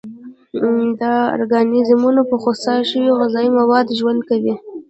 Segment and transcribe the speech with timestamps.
[0.99, 4.53] دا ارګانیزمونه په خوسا شوي غذایي موادو ژوند کوي.